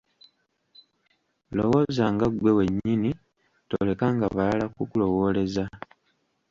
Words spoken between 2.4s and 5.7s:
wennyini, tolekanga balala kukulowooleza.